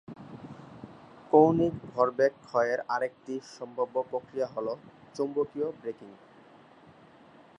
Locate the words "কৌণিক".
1.31-1.73